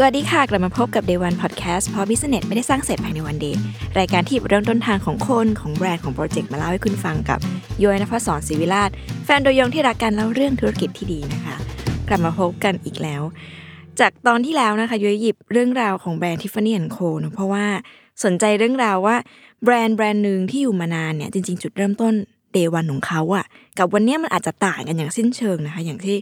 [0.00, 3.60] สวัสดีค่ะ กลับมาพบกับ Day One Podcast เพราะ Business ไม่ได้สร้างเสร็จภายใน one day
[3.98, 7.40] รายการที่เริ่มต้นทางของคน ของแบรนด์ของโปรเจกต์มาเล่าให้คุณฟังกับ
[7.82, 8.90] ย้อยนภศรศิวิราช
[9.24, 11.56] แฟนโดยยงที่รักการเล่าเรื่องธุรกิจที่ดีนะคะ
[12.08, 13.22] กลับมาพบกันอีกแล้ว
[14.00, 17.66] จากตอนที่แล้วนะคะย้อยหยิบเรื่องราวของแบรนด์ Tiffany Co เนอะเพราะว่า
[18.24, 19.16] สนใจเรื่องราวว่า
[19.64, 22.14] แบรนด์แบรนด์หนึ่งที่อยู่มานานเนี่ยจริง ๆ จุดเริ่มต้น
[22.58, 23.46] day one ของเขาอะ
[23.78, 26.16] กับวันนี้มันอาจจะต่างกันอย่างสิ้นเชิงนะคะ อย่างที่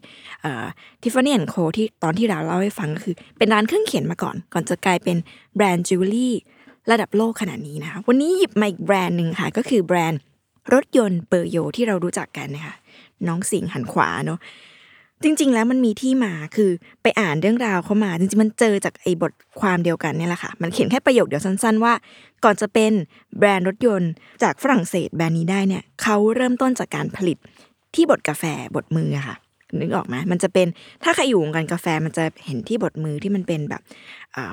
[1.03, 1.55] Tiffany & Co.
[1.77, 5.17] ที่ตอนที่เราเล่าให้ฟังก็คือ เป็นร้านเครื่องเขียนมาก่อน ก่อนจะกลายเป็น
[5.57, 6.35] แบรนด์จิวเวลรี่
[6.91, 10.21] ระดับโลกขนาดนี้นะคะ วันนี้หยิบมาอีกแบรนด์หนึ่งค่ะ ก็คือแบรนด์
[10.75, 12.75] รถยนต์เปอร์โยที่เรารู้จักกันนะคะ
[13.29, 14.39] น้องสิงห์หันขวาเนาะ
[15.23, 16.71] จริง ๆ แล้วมันมีที่มาคือ
[17.03, 21.93] ไปอ่านเรื่องราวเขามา จริงๆ มันเจอจากไอ้บทความเดียวกันเนี่ยแหละค่ะ มันเขียนแค่ประโยคเดียวสั้น ๆ ว่า
[22.45, 22.93] ก่อนจะเป็น
[23.39, 24.11] แบรนด์รถยนต์
[24.43, 27.39] จากฝรั่งเศสแบรนด์นี้ได้เนี่ยเขาเริ่มต้นจากการผลิต
[27.95, 28.45] ที่บดกาแฟ
[28.75, 29.37] บดมืออะค่ะ
[29.81, 30.67] นึกออกไหมมันจะเป็น
[31.05, 33.83] ถ้าใครอยู่วงการกาแฟมันจะเห็นที่บดมือที่มันเป็นแบบ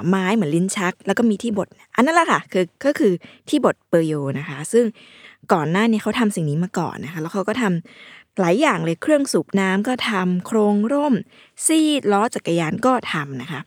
[0.08, 3.14] ไม้เหมือนลิ้นชัก แล้วก็มีที่บดอันนั้นแหละค่ะคือก็คือ
[3.50, 4.86] ที่บดเปอร์โยนะคะ ซึ่ง
[5.54, 11.14] ก่อนหน้านี้เขาทำสิ่งนี้มาก่อนนะคะ แล้วเขาก็ทำ หลายอย่างเลยเครื่องสูบน้ำก็ทำโครงร่ม
[11.66, 13.62] ซีดล้อจักรยานก็ทำนะคะ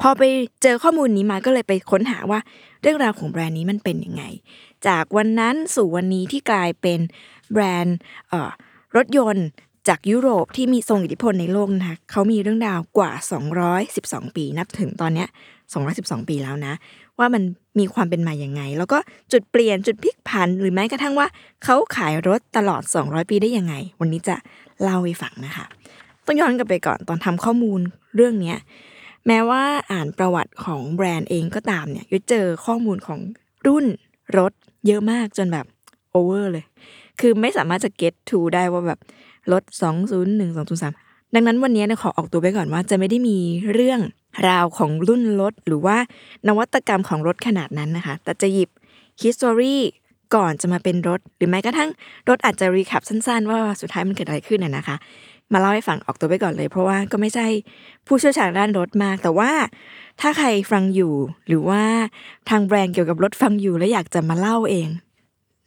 [0.00, 0.22] พอไป
[0.62, 2.40] เจอข้อมูลนี้มาก็เลยไปค้นหาว่า
[2.82, 4.22] เรื่องราวของแบรนด์นี้มันเป็นยังไง
[4.86, 7.00] จากวันนั้นสู่วันนี้ที่กลายเป็น
[7.52, 7.96] แบรนด์
[8.96, 9.46] รถยนต์
[9.88, 13.12] จากยุโรปที่มีทรงอิทธิพลในโลกนะคะเขามีเรื่องราวกว่า
[13.74, 15.28] 212 ปี นับถึงตอนนี้ย
[15.78, 16.74] 212 ปีแล้วนะ
[17.18, 17.42] ว่ามัน
[17.78, 18.98] มีความเป็นมาอย่างไง แล้วก็
[19.32, 21.28] จุดเปลี่ยนจุดพลิกผัน หรือแม้กระทั่งว่า
[21.64, 24.36] เขาขายรถตลอด 200 ปีได้ยังไง วันนี้จะ
[24.82, 25.64] เล่าให้ฟังนะคะ
[26.26, 27.80] ต้องย้อนกลับไปก่อนตอนทำข้อมูล
[28.16, 28.54] เรื่องเนี้
[29.26, 29.62] แม้ว่า
[29.92, 33.20] อ่านประวัติของแบรนด์เองก็ตามเนี่ยยุเจอข้อมูลของ
[33.66, 33.86] รุ่น
[34.38, 34.52] รถ
[34.86, 35.66] เยอะมากจนแบบ
[36.10, 36.64] โอเวอร์เลย
[37.20, 39.00] คือไม่สามารถจะ get to ได้ว่าแบบ
[39.52, 39.62] รถ
[40.10, 43.38] 201 203 ดังนั้นวันนี้นะขอออกตัวไปก่อนว่าจะไม่ได้มี
[43.74, 44.00] เรื่อง
[44.48, 45.96] ราวของรุ่นรถหรือว่า
[46.48, 48.70] นวัตกรรมของรถขนาดนั้นนะคะ แต่จะหยิบ
[49.22, 49.76] history
[50.34, 51.90] ก่อนจะมาเป็นรถ หรือแม้กระทั่ง
[52.28, 54.96] รถอาจจะรีแคปสั้นๆ ว่าสุดท้ายมันเกิดอะไรขึ้นน่ะนะคะ
[55.52, 57.46] มาเล่าให้ฟังออกตัวไปก่อนเลย เพราะว่าก็ไม่ใช่
[58.06, 59.50] ผู้เชี่ยวชาญด้านรถมาก แต่ว่า
[60.20, 61.12] ถ้าใครฟังอยู่
[61.48, 61.82] หรือว่า
[62.50, 64.88] ทางแบรนด์เกี่ยวกับรถฟังอยู่ แล้วอยากจะมาเล่าเอง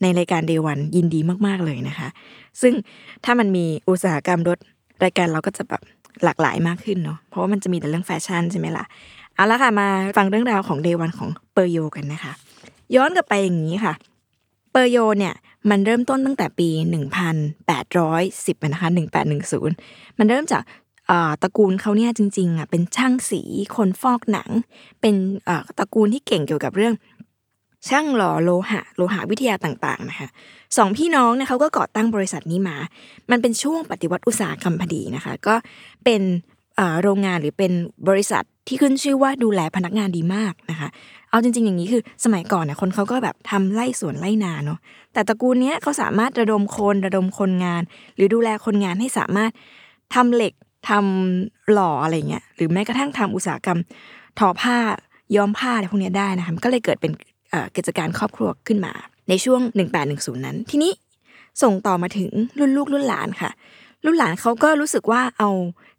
[0.01, 2.07] ในรายการเดวันยินดีมากๆเลยนะคะ
[2.61, 2.73] ซึ่ง
[3.25, 4.57] ถ้ามันมีอุตสาหกรรมรถ
[5.03, 5.81] รายการเราก็จะแบบ
[6.25, 8.85] หลากหลายมากขึ้นเนาะเพราะว่ามันจะมีแต่เรื่องแฟชั่นใช่ไหมล่ะ
[9.35, 9.87] เอาละค่ะมา
[10.17, 12.33] ฟังเรื่องราวของเดวันของเปอร์โยกันนะคะ
[12.95, 13.93] ย้อนกลับไปอย่างนี้ค่ะ
[14.71, 15.33] เปอร์โยเนี่ย
[15.69, 16.69] มันเริ่มต้นตั้งแต่ปี
[17.85, 18.89] 1810นะคะ
[19.53, 20.63] 1810 มันเริ่มจาก
[21.41, 23.41] ตระกูลเขาเนี่ยจริงๆอะเป็นช่างสี
[23.75, 24.49] คนฟอกหนัง
[25.01, 25.15] เป็น
[25.77, 26.93] ตระกูลที่เก่งเกี่ยวกับเรื่อง
[27.87, 30.27] ช่างหล่อโลหะโลหะวิทยาต่างๆนะคะ
[30.77, 32.77] สองพี่น้องเนี่ยเขาก็ก่อตั้งบริษัทนี้มา
[33.31, 35.55] มันเป็นช่วงปฏิวัติอุตสาหกรรมพอดีนะคะ ก็
[36.05, 36.21] เป็น
[37.03, 37.71] โรงงานหรือเป็น
[38.09, 40.89] บริษัทที่ขึ้นชื่อว่าดูแลพนักงานดีมากนะคะ
[41.29, 44.79] เอาจริง ๆ อย่างนี้คือสมัยก่อนเนี่ยคนเขาก็แบบทำไร่สวนไร่นาเนาะ
[45.13, 47.81] แต่ตระกูลนี้เขาสามารถระดมคนระดมคนงาน
[48.15, 49.51] หรือดูแลคนงานให้สามารถ
[50.15, 50.53] ทำเหล็ก
[50.89, 53.79] ทำหล่ออะไรเงี้ย หรือแม้กระทั่งทำอุตสาหกรรม
[54.39, 54.77] ทอผ้า
[55.35, 57.11] ย้อมผ้าอะไรพวกนี้ได้นะคะก็เลยเกิดเป็น
[57.75, 58.93] กิจการครอบครัวขึ้นมา
[59.29, 59.61] ในช่วง
[60.03, 60.91] 1810 นั้น ทีนี้
[61.61, 62.29] ส่งต่อมาถึง
[62.59, 63.51] รุ่นลูกรุ่นหลานค่ะ
[64.05, 65.49] รุ่นหลานเขาก็รู้สึกว่าเอา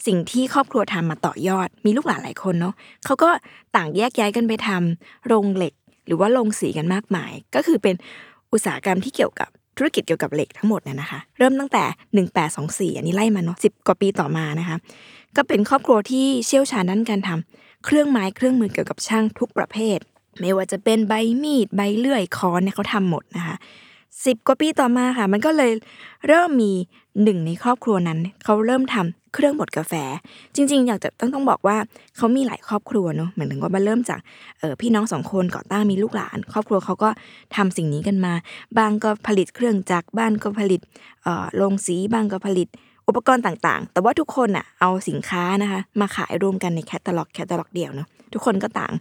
[0.06, 3.30] สิ่งที่ครอบครัวทำมาต่อยอด มีลูกหลานหลายคนเนาะเขาก็
[3.76, 5.74] ต่างแยกย้ายกันไปทำโรงเหล็ก
[6.06, 7.94] หรือว่าโรงสีกันมากมาย ก็คือเป็น
[8.52, 11.84] อุตสาหกรรมที่เกี่ยวกับธุรกิจเกี่ยวกับเหล็กทั้งหมดน่ยนะคะ เริ่มตั้งแต่
[12.92, 14.76] 1824 อันนี้ไล่มาเนาะสิกว่าปีต่อมานะคะ
[15.36, 19.98] ก็เป็นครอบครัวที่เชี่ยวชาญด้านการทำเครื่องไม้เครื่องมือเกี่ยวกับช่างทุกประเภท
[20.38, 23.56] ไม่ว่าจะเป็นใบมีดใบเลื่อยค้อนเนี่ยเขาทำหมดนะคะ
[24.06, 25.72] 10กว่าปีต่อมาค่ะ มันก็เลย
[26.28, 26.72] เริ่มมี
[27.22, 29.92] หนึ่งในครอบครัวนั้น เขาเริ่มทำเครื่องบดกาแฟ
[30.54, 31.76] จริง ๆ อยากจะต้องต้องบอกว่า
[32.16, 34.20] เขามีหลายครอบครัวเนาะเหมือนถึงว่ามันเริ่มจาก
[34.58, 37.10] เออพี่น้องสองคนก่อตั้งมีลูกหลาน ครอบครัวเขาก็
[37.56, 38.32] ทำสิ่งนี้กันมา
[38.78, 40.80] บางก็ผลิตเครื่องจักรบ้านก็ผลิต
[41.22, 42.68] เอ่อโรงสีบางก็ผลิต
[43.08, 48.92] อุปกรณ์ต่างๆ แต่ว่าทุกคนอะเอาสินค้านะคะมาขายรวมกันในแคตตาล็อกแคตตาล็อกเดียวเนาะทุกคนก็ต่าง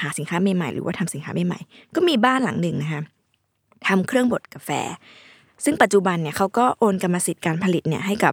[0.00, 3.02] หาสินค้าใหม่ๆหรือว่าทำสินค้าใหม่ๆก็มีบ้านหลังหนึ่งนะคะ
[3.86, 4.70] ทำเครื่องบดกาแฟ
[5.64, 8.32] ซึ่งปัจจุบันเนี่ยเขาก็โอนกรรมสิทธิ์การผลิตเนี่ยให้กับ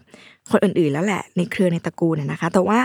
[0.52, 2.80] คนอื่นๆ แล้วแหละในเครือในตระกูลนะคะ แต่ว่า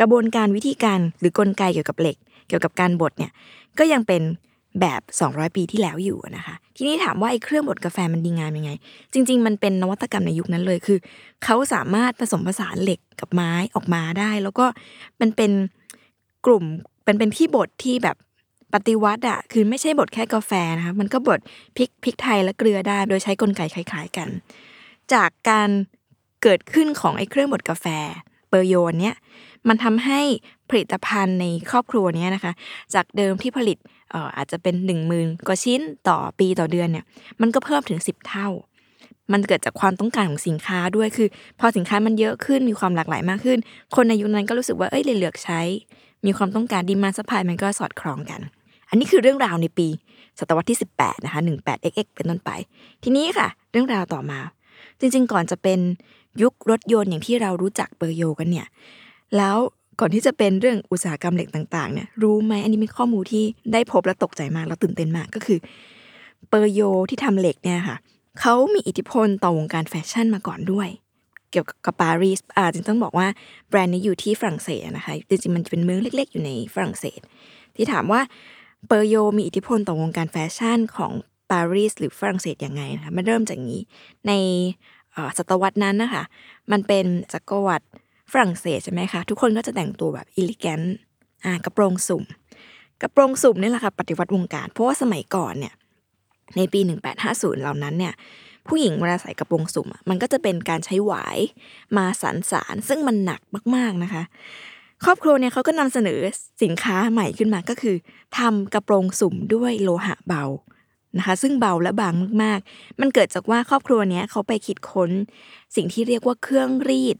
[0.00, 2.16] กระบวนการวิธีการหรือกลไกเกี่ยวกับเหล็ก
[2.48, 3.32] เกี่ยวกับการบดเนี่ย
[3.78, 4.22] ก็ยังเป็น
[4.80, 8.70] แบบ 200 ปีที่แล้วอยู่นะคะ ทีนี้ถามว่าไอ้เครื่องบดกาแฟมันดีงามยังไง
[9.12, 10.98] จริง ๆ มันเป็นนวัตกรรมในยุคนั้นเลยคือ
[11.44, 14.66] เขาสามารถผสมผสานเหล็กกับไม้ออกมาได้ แล้วก็
[15.20, 15.50] มันเป็น
[16.46, 16.64] กลุ่ม
[17.08, 18.16] เป็นเป็นที่บดที่แบบ
[18.74, 21.40] ปฏิวัติอะคือไม่ใช่บดแค่กาแฟนะคะมันก็บด
[21.76, 24.28] พริกพริกไทยและเกลือได้ โดยใช้กลไกคล้าย ๆกัน
[25.12, 25.68] จากการ
[26.42, 27.86] เกิดขึ้นของไอ้เครื่องบดกาแฟ
[28.48, 29.16] เปอร์โยนเนี้ย
[29.68, 30.20] มันทำให้
[30.70, 32.52] ผลิตภัณฑ์ในครอบครัวนี้นะคะ
[32.94, 33.78] จากเดิมที่ผลิต
[34.36, 37.04] อาจจะเป็นหนึ่งหมื่นกว่าชิ้นต่อปีต่อเดือนเนี่ย
[37.40, 38.48] มันก็เพิ่มถึงสิบเท่า
[39.32, 41.28] มันเกิดจากความต้องการของสินค้าด้วยคือ
[41.60, 43.58] พอสินค้ามันเยอะขึ้นมีความหลากหลายมากขึ้น
[43.94, 45.60] คนในยุคนั้นก็รู้สึกว่าเอ้ยเลยเลือกใช้
[46.26, 48.40] มีความต้องการ demand supply มันก็สอดคล้องกัน
[48.88, 49.88] อันนี้คือเรื่องราวในปี
[50.38, 52.50] ศตวรรษที่ 18 นะคะ 18xx เป็นต้นไป
[53.02, 54.40] ทีนี้ค่ะ เรื่องราวต่อมา
[55.00, 55.80] จริงๆ ก่อนจะเป็น
[56.42, 58.66] ยุครถยนต์อย่างที่เรารู้จักเปอร์โยกันเนี่ย
[59.36, 59.56] แล้ว
[60.00, 65.58] ก่อนที่จะเป็นเรื่องอุตสาหกรรมเหล็กต่างๆ เนี่ยรู้ไหมอันนี้เป็นข้อมูลที่ได้พบและตกใจมากแล้วตื่นเต้นมากก็คือ
[66.48, 66.80] เปอร์โย
[67.10, 67.96] ที่ทำเหล็กเนี่ยค่ะ
[68.40, 70.88] เขามีอิทธิพลต่อวงการแฟชั่นมาก่อนด้วย
[71.50, 73.26] เกี่ยวกับปารีสอ่าจริงต้องบอกว่า
[73.68, 77.20] แบรนด์นี้อยู่ที่ฝรั่งเศสนะคะจริงๆมันจะเป็นเมืองเล็ก ๆ อยู่ในฝรั่งเศส
[77.76, 78.20] ที่ถามว่า
[78.86, 81.12] เปอร์โยมีอิทธิพลต่อวงการแฟชั่นของ
[81.50, 83.80] ปารีสหรือฝรั่งเศสยังไงนะคะมันเริ่มจากนี้
[84.28, 84.32] ใน
[85.38, 86.24] ศตวรรษนั้นนะคะ
[86.72, 87.86] มันเป็นจักรวรรดิ
[88.32, 90.80] ฝรั่งเศสใช่ไหมคะทุกคนก็จะแต่งตัวแบบ elegant
[91.44, 92.22] อ่ากระโปรงสุ่ม
[93.02, 95.74] กระโปรงสุ่มนี่แหละค่ะปฏิวัติวงการ เพราะว่าสมัยก่อนเนี่ย
[96.56, 96.80] ในปี
[97.20, 98.14] 1850 เหล่านั้นเนี่ย
[98.68, 101.38] ผู้หญิงเวลาใส่กระโปรงสุ่มมันก็จะเป็นการใช้หวาย
[101.96, 103.40] มาสารสารซึ่งมันหนัก
[103.74, 104.22] มากๆนะคะ
[105.04, 106.20] ครอบครัวเนี่ยเขาก็นำเสนอ
[106.62, 107.96] สินค้าใหม่ขึ้นมาก็คือ
[108.38, 110.44] ทำกระโปรงสุ่มด้วยโลหะเบา
[111.18, 115.10] นะคะ ซึ่งเบาและบางมากๆ มันเกิดจากว่าครอบครัวเนี้ยเขาไปคิดค้น
[115.76, 117.16] สิ่งที่เรียกว่าเครื่องรีด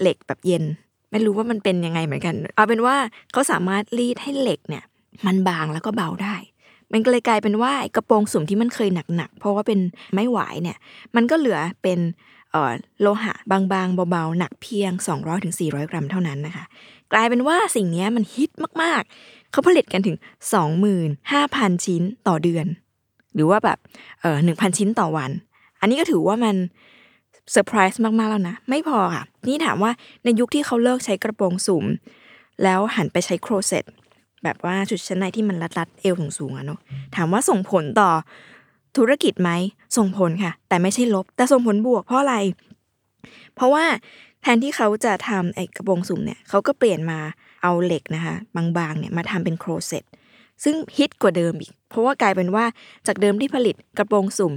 [0.00, 0.64] เหล็กแบบเย็น
[1.10, 2.96] ไม่รู้ว่ามันเป็นยังไงเหมือนกัน เอาเป็นว่า
[3.32, 4.84] เขาสามารถรีดให้เหล็กเนี่ย
[5.26, 6.36] มันบางแล้วก็เบาได้
[6.92, 9.80] มันก็เลยกลายเป็นว่ากระโปรงสุ่มที่มันเคยหนักๆ เพราะว่าเป็น
[10.12, 10.76] ไม้หวายเนี่ย
[11.16, 11.98] มันก็เหลือเป็น
[13.00, 14.92] โลหะบางๆ เบาๆ หนักเพียง
[15.42, 16.64] 200-400 กรัมเท่านั้นนะคะ
[17.12, 18.50] กลายเป็นว่าสิ่งนี้มันฮิต
[18.82, 20.16] มากๆ เขาผลิตกันถึง
[21.00, 22.66] 25,000 ชิ้นต่อเดือน
[23.34, 23.78] หรือว่าแบบ
[24.20, 25.30] เออหนึ่งพันชิ้นต่อวัน
[25.80, 26.56] อันนี้ก็ถือว่ามัน
[27.52, 29.90] เซอร์ไพรส์มากๆแล้วนะ ไม่พอค่ะ นี่ถามว่า
[30.24, 31.84] ในยุคที่เขาเลิกใช้กระโปรงสุ่ม
[32.62, 33.84] แล้วหันไปใช้โครเซต
[34.44, 36.80] แบบว่าชุดชั้นในที่มันรัดๆเอวสูงๆอะเนาะ
[37.16, 38.10] ถามว่าส่งผลต่อ
[38.96, 39.50] ธุรกิจไหม
[39.96, 42.36] ส่งผลค่ะ แต่ไม่ใช่ลบ แต่ส่งผลบวกเพราะอะไร
[43.54, 43.84] เพราะว่า
[44.42, 47.18] แทนที่เขาจะทำไอ้กระโปรงสุ่มเนี่ยเขาก็เปลี่ยนมา
[47.62, 50.04] เอาเหล็กนะคะ บางๆเนี่ยมาทำเป็นโครเซต
[50.64, 52.64] ซึ่งฮิตกว่าเดิมอีก เพราะว่ากลายเป็นว่า
[53.06, 54.52] จากเดิมที่ผลิตกระโปรงสุ่ม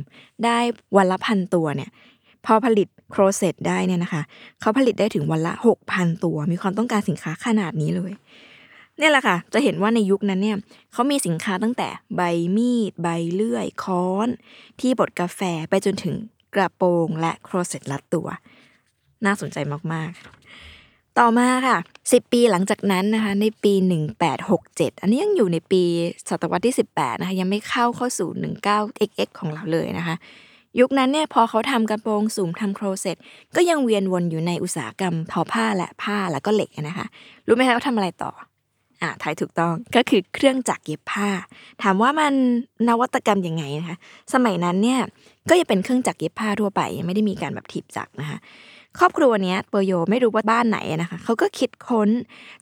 [0.45, 0.57] ได้
[0.97, 1.89] วันละพันตัวเนี่ย
[2.45, 4.21] พอผลิตโครเซตได้เนี่ยนะคะ
[4.59, 8.11] เขาผลิตได้ถึงวันละหกพันตัว มีความต้องการสินค้าขนาดนี้เลย
[9.01, 10.57] เนี่ยแหละค่ะ จะเห็นว่าในยุคนั้นเนี่ย
[10.93, 12.21] เขามีสินค้าตั้งแต่ใบ
[12.57, 14.27] มีด ใบเลื่อย ค้อน
[14.79, 16.15] ที่บดกาแฟไปจนถึง
[16.55, 18.27] กระโปรงและโครเซตลัดตัว
[19.25, 19.57] น่าสนใจ
[19.93, 23.73] มากๆ ต่อมาค่ะ 10 ปีหลังจากนั้นนะคะในปี
[24.37, 25.83] 1867 อันนี้ยังอยู่ในปี
[26.29, 30.15] ศตวรรษที่ 18 นะคะยังไม่เข้าเข้าสู่ 19xx ของเราเลยนะคะ
[30.79, 33.17] ยุคนั้นเนี่ยพอเขาทำกระโปรงสุ่มทำโครเซต
[33.55, 37.05] ก็ยังเวียนวนอยู่ในอุตสาหกรรมทอผ้าและผ้าแล้วก็เหล็กนะคะ
[37.47, 38.31] รู้ไหมคะเขาทำอะไรต่อ
[39.01, 41.29] อ่าทายถูกต้องก็คือเครื่องจักรเย็บผ้า
[41.83, 42.33] ถามว่ามัน
[42.87, 43.97] นวัตกรรมยังไงนะคะ
[44.33, 44.99] สมัยนั้นเนี่ย
[45.49, 48.37] ก็ยังเป็นเครื่องจักรเย็บผ้าทั่วไปยังไม่ได้มีการแบบถีบจักรนะคะ
[48.99, 52.09] ครอบครัวเนี้ยเปอร์โยไม่รู้ว่าบ้านไหนนะคะเขาก็คิดค้น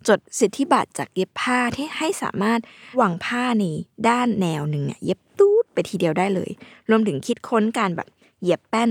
[0.08, 2.60] จดสิทธิบัตรจากเย็บผ้าที่ให้สามารถ
[3.01, 3.63] วางผ้าใน
[4.10, 6.50] ด้านแนวหนึ่งเนี่ยเย็บตูดไปทีเดียวได้เลย
[6.89, 8.08] รวมถึงคิดค้นการแบบ
[8.43, 8.89] เย็บแป้น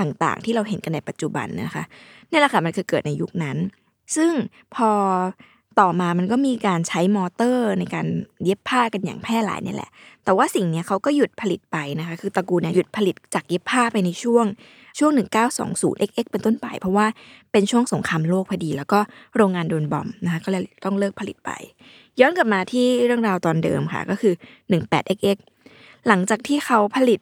[0.00, 1.84] ต่างๆ ที่เราเห็นกันในปัจจุบันนะคะ
[2.30, 3.56] นี่แหละค่ะมันคือเกิดในยุคนั้น
[4.16, 4.32] ซึ่ง
[4.74, 4.90] พอ
[5.80, 8.06] ต่อมามันก็มีการใช้มอเตอร์ในการ
[8.44, 9.90] เย็บผ้ากันอย่างแพร่หลายนี่แหละ
[10.24, 14.46] แต่ว่าสิ่งนี้เขาก็หยุดผลิตไปนะคะ คือตระกูลเนี่ยหยุดผลิตจากเย็บผ้าไปในช่วง
[14.98, 15.10] ช่วง
[15.56, 17.06] 1920 XX เป็นต้นไป เพราะว่า
[17.52, 19.00] เป็นช่วงสงครามโลกพอดี แล้วก็
[19.36, 21.50] โรงงานโดนบอมนะคะก็เลยต้องเลิกผลิตไป
[22.20, 24.34] ย้อนกลับมาที่เรื่องราวตอนเดิมค่ะก็คือ
[24.70, 25.36] 18XX
[26.08, 27.20] หลังจากที่เขาผลิต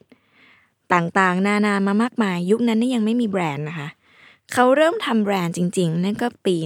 [0.93, 3.89] ต่างๆ นานามามากมาย ยุคนั้นนี่ยังไม่มีแบรนด์นะคะ
[4.53, 6.57] เขาเริ่มทำแบรนด์จริง ๆ นั่นก็ปี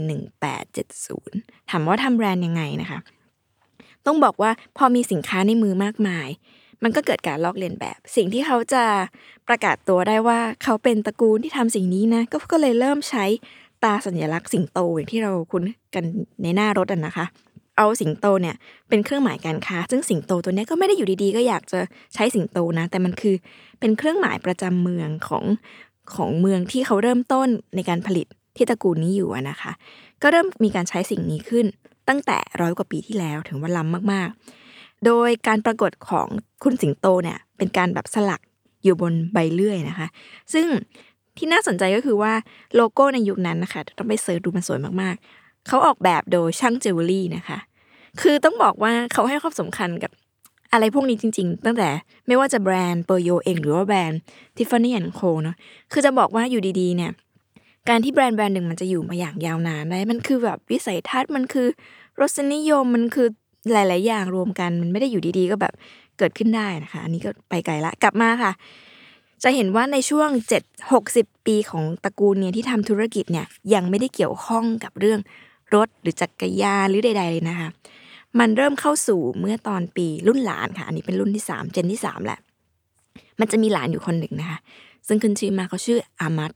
[0.81, 3.01] 1870 ถามว่าทำแบรนด์ยังไงนะคะ
[4.07, 6.29] ต้องบอกว่าพอมีสินค้าในมือมากมาย
[6.83, 8.85] มันก็เกิดการลอกเลียนแบบ สิ่งที่เขาจะ
[9.49, 13.25] ประกาศตัวได้ว่าเขาเป็นตระกูลที่ทำสิ่งนี้นะ ก็ก็เลยเริ่มใช้
[13.85, 15.63] ตาสัญลักษณ์สิงโตอย่างที่เราคุ้น
[15.95, 16.05] กัน
[16.43, 17.27] ในหน้ารถอะนะคะ
[17.79, 18.57] เอาสิงโตเนี่ย
[18.89, 21.81] เป็นเครื่องหมายการค้า ซึ่งสิงโตตัวนี้ก็ไม่ได้อยู่ดีๆ ก็อยากจะ
[22.15, 23.35] ใช้สิงโตนะ แต่มันคือ
[23.81, 25.45] เป็นเครื่องหมายประจำเมืองของ
[26.15, 29.73] ของเมืองที่เขาเริ่มต้นในการผลิตที่ตระกูลนี้อยู่นะคะ
[30.23, 31.67] ก็เริ่มมีการใช้สิ่งนี้ขึ้น
[32.09, 36.27] ตั้งแต่ร้อยกว่าปีที่แล้วถึงว่าล้ำมากๆ โดยการปรากฏของ
[36.63, 38.41] คุณสิงโตเนี่ยเป็นการแบบสลัก
[38.85, 40.07] อยู่บนใบเลื่อยนะคะ
[40.53, 40.67] ซึ่ง
[41.37, 42.33] ที่น่าสนใจก็คือว่า
[42.75, 47.59] โลโก้ในยุคนั้นนะคะต้องไป search ดูมันสวยมากๆ เขาออกแบบโดยช่างเจวเวลรี่นะคะ
[48.21, 50.11] คือต้องบอกว่าเขาให้ความสำคัญกับ
[50.75, 51.89] อะไรพวกนี้จริง ๆ ตั้งแต่
[52.27, 54.19] ไม่ว่าจะแบรนด์เปอร์โยเองหรือว่าแบรนด์
[54.57, 55.21] Tiffany & Co.
[55.43, 55.57] เนาะ
[55.93, 57.11] คือจะบอกว่าอยู่ดีๆเนี่ย
[57.89, 61.67] การที่แบรนด์แบรนด์หนึ่งมันจะอยู่มาอย่างยาวนานได้มันคือแบบวิสัยทัศน์มันคือ
[62.21, 63.29] รสนิยมมันคือ
[63.73, 65.75] หลาย ๆ อย่างรวมกันมันไม่ได้อยู่ดีๆ ก็แบบ
[66.19, 68.53] เกิดขึ้นได้นะคะ อันนี้ก็ไปไกลละกลับมาค่ะ
[69.43, 70.31] จะเห็นว่าในช่วง
[70.63, 75.21] 7 60 ปีของตระกูลเนี่ยที่ทำธุรกิจเนี่ยยังไม่ได้เกี่ยวข้องกับเรื่อง
[75.75, 77.69] รถหรือจักรยานหรือใด ๆ เลยนะคะ
[78.41, 82.39] มันเริ่มเข้าสู่เมื่อตอนปีรุ่นหลานค่ะ อันนี้เป็นรุ่นที่สามเจนที่สามแหละ
[83.41, 84.59] มันจะมีหลานอยู่คนหนึ่งนะคะ
[85.09, 86.53] ซึ่งขึ้นชื่อมาเขาชื่ออามัด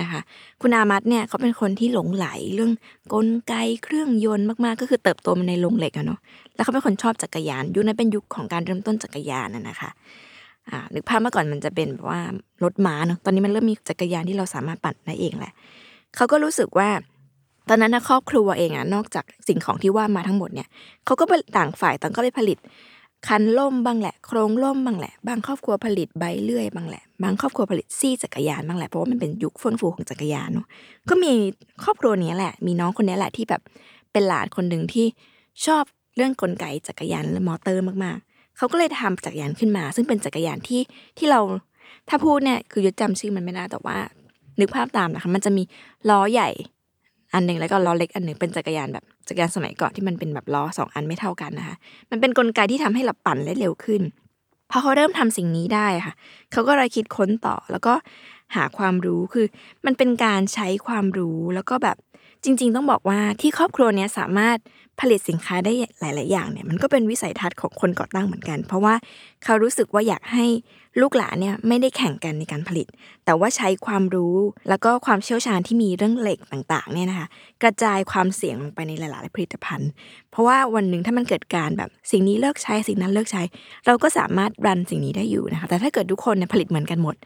[0.00, 0.20] นะคะ
[0.60, 2.70] คุณอามัดเนี่ยเขาเป็นคนที่หลงไหลเรื่อง
[3.12, 6.20] กลไกเครื่องยนต์มากๆ ก็คือเติบโตมาในโรงเหล็กอะเนาะ
[6.54, 9.90] แล้วเขาเป็นคนชอบจักรยาน ยุคนั้นเป็นยุคของการเริ่มต้นจักรยานน่ะนะคะ
[10.68, 12.20] อ่านึกภาพเมื่อก่อนมันจะเป็นแบบว่า
[12.62, 15.52] รถม้าเนาะ ตอนนี้มันเริ่มมีจักรยานที่เราสามารถปั่นได้เองแหละ
[16.16, 16.88] เขาก็รู้สึกว่า
[17.68, 20.68] ตอนนั้นนะครอบครัวเองอะนอกจากสิ่งของที่ว่ามาทั้งหมดเนี่ย
[21.04, 22.58] เขาก็ไปต่างฝ่ายต่างก็ไปผลิต
[23.28, 30.66] คันล่มบ้างแหละ โครงล่มบ้างแหละ บางครอบครัวผลิตใบเลื่อยบ้างแหละ บางครอบครัวผลิตซี่จักรยานบ้างแหละเพราะว่ามันเป็นยุคเฟื่องฟูของจักรยานเนาะ
[31.08, 31.32] ก็มี
[31.84, 33.62] ครอบครัวนี้แหละ มีน้องคนนี้แหละที่แบบ
[34.12, 35.06] เป็นหลานคนหนึ่งที่
[35.66, 35.84] ชอบ
[36.16, 40.80] เรื่องกลไกจักรยานและมอเตอร์มากๆ เขาก็เลยทำจักรยานขึ้นมา ซึ่งเป็นจักรยานที่
[41.18, 41.40] ที่เรา
[42.08, 43.98] ถ้าพูดเนี่ยคือยุดจำชื่อมันไม่ได้แต่ว่า
[44.60, 45.62] นึกภาพตามนะคะมันจะมี
[46.10, 46.50] ล้อใหญ่
[47.34, 51.76] อันหนึ่งแล้วก็ล้อเล็กอันหนึ่งเป็นจักรยานแบบจักรยานสมัยก่อนที่มันเป็นแบบล้อสองอันไม่เท่ากันนะคะ
[52.10, 54.02] มันเป็นนกลไกที่ทำให้เราปั่นได้เร็วขึ้น
[54.70, 56.14] พอเขาเริ่มทำสิ่งนี้ได้ค่ะ
[56.52, 57.94] เขาก็เลยคิดค้นต่อแล้วก็
[58.56, 59.46] หาความรู้คือ
[59.86, 61.96] มันเป็นการใช้ความรู้แล้วก็แบบ
[62.44, 64.58] จริงๆ ต้องบอกว่าที่ครอบครัวเนี้ยสามารถ
[65.00, 68.94] ผลิตสินค้าได้หลาย ๆ อย่างเนี่ยมันก็เป็นวิสัยทัศน์ของคนก่อตั้งเหมือนกัน เพราะว่า
[69.44, 70.46] เขารู้สึกว่าอยากให้
[71.00, 72.86] ลูกหลานเนี่ยไม่ได้แข่งกันในการผลิต
[73.24, 74.36] แต่ว่าใช้ความรู้
[74.68, 77.26] แล้วก็ความเชี่ยวชาญที่มีเรื่องเหล็กต่างๆเนี่ยนะคะ
[77.62, 79.90] กระจายความเสี่ยงลงไปในหลาย ๆ ผลิตภัณฑ์
[80.30, 83.42] เพราะว่าวันหนึ่งถ้ามันเกิดการแบบสิ่งนี้เลิกใช้สิ่งนั้นเลิกใช้
[83.86, 87.16] เราก็สามารถรันสิ่งนี้ได้อยู่นะคะแต่ถ้าเกิดทุกคนเนี่ยผลิตเหมือนกันหมด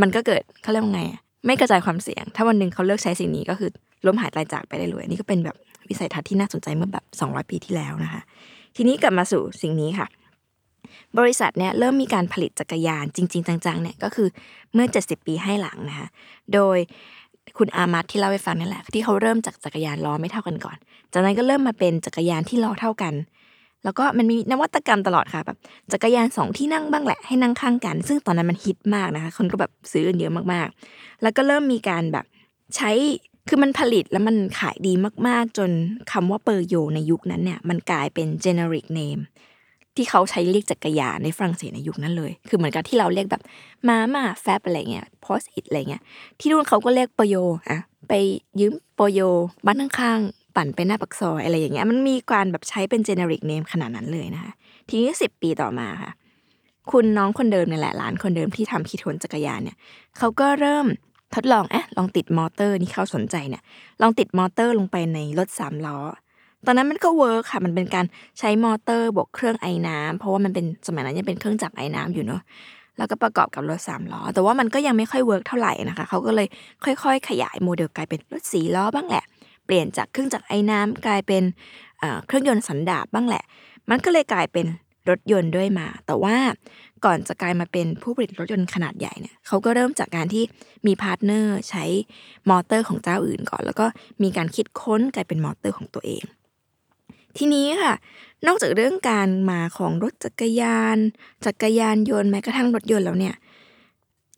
[0.00, 1.02] มันก็เกิดเขาเรียกว่าไง
[1.46, 3.70] ไม่กระจายความเสี่ยง ถ้าวันหนึ่งเขาเลิกใช้สิ่งนี้ก็คือ
[4.06, 5.56] ล้มหายตายจากไปได้เลยอันนี้ก็เป็นแบบ
[5.88, 8.22] วิสัยทัศน์ที่น่าสนใจเมื่อแบบ 200 ปีที่แล้วนะคะ
[8.76, 10.06] ทีนี้กลับมาสู่สิ่งนี้ค่ะ
[11.18, 14.28] บริษัทเนี่ยเริ่มมีการผลิตจักรยานจริง ๆ จังๆเนี่ยก็คือ
[14.74, 16.08] เมื่อ 70 ปีให้หลังนะคะ
[16.54, 16.78] โดย
[17.58, 20.76] คุณอามัดที่เล่าให้ฟังนั่นแหละ ที่เขาเริ่มจากจักรยานล้อไม่เท่ากันก่อน
[21.12, 23.14] จากนั้นก็เริ่มมาเป็นจักรยานที่ล้อเท่ากัน
[23.84, 25.58] แล้วก็มันมีนวัตกรรมตลอดค่ะแบบ
[25.92, 32.24] จักรยานสองที่นั่งบ้างแหละให้นั่งข้างกัน ซึ่งตอนนั้นมันฮิตมากนะคะ คนก็แบบซื้อกันเยอะมากๆ แล้วก็เริ่มมีการแบบ
[32.76, 32.90] ใช้
[33.48, 34.92] คือมันผลิตแล้วมันขายดี
[35.26, 35.70] มาก ๆ จน
[36.12, 39.22] คำว่าเปอร์โยในยุคนั้นเนี่ยมันกลายเป็น generic name
[39.96, 43.42] ที่เขาใช้เรียกจักรยานในฝรั่งเศสในยุคนั้นเลย คือเหมือนกับที่เราเรียกแบบ
[43.88, 46.02] มามาแฟบอะไรเงี้ยพอสอิทอะไรเงี้ย
[46.38, 47.36] ที่นู่นเขาก็เรียกเปอร์โย
[47.68, 48.12] อะไป
[48.60, 49.20] ยืมเปอร์โย
[49.66, 54.52] บ้านข้างๆ ปั่นไปหน้าปากซอยอะไรอย่างเงี้ย มันมีการแบบใช้เป็น generic name ขนาดนั้นเลยนะคะ
[54.88, 56.12] ทีนี้สิบปีต่อมาค่ะ
[56.90, 59.76] คุณน้องคนเดิมเนี่ยแหละหลานคนเดิมที่ทำคิดค้นจักรยานเนี่ย
[60.18, 60.86] เขาก็เริ่ม
[61.34, 63.62] ทดลองอะลองติดมอเตอร์นี่เขาสนใจเนี่ย
[64.02, 65.98] ลองติดมอเตอร์ลงไปในรถสามล้อ
[66.66, 68.06] ตอนนั้นมันก็ work ค่ะ มันเป็นการ
[68.38, 72.42] ใช้มอเตอร์บวกเครื่องไอน้ำเพราะว่ามันเป็นสมัยนั้นยังเป็นเครื่องจักรไอน้ำอยู่เนาะ
[72.98, 76.46] แล้วก็ประกอบกับรถสามล้อ แต่ว่ามันก็ยังไม่ค่อย work เท่าไหร่นะคะเขาก็เลย
[76.84, 79.24] ค่อยๆ ขยายโมเดลกลายเป็นรถสี่ล้อบ้างแหละ
[79.66, 81.42] เปลี่ยนจากเครื่องจักรไอน้ำกลายเป็น
[82.26, 83.44] เครื่องยนต์สันดาปบ้างแหละ
[83.90, 84.66] มันก็เลยกลายเป็น
[85.08, 86.36] รถยนต์ด้วยมา แต่ว่า
[87.04, 90.44] ก่อนจะกลายมาเป็นผู้ผลิตรถยนต์ขนาดใหญ่เนี่ยเขาก็เริ่มจากการที่
[90.86, 91.84] มี partner ใช้
[92.50, 93.86] มอเตอร์ของเจ้าอื่นก่อน แล้วก็
[94.22, 96.24] มีการคิดค้นกลายเป็นมอเตอร์ของตัวเอง
[97.36, 97.94] ทีนี้ค่ะ
[98.46, 100.98] นอกจากเรื่องการมาของรถจักรยาน
[101.46, 103.34] จักรยานยนต์แม้กระทั่งรถยนต์แล้วเนี่ย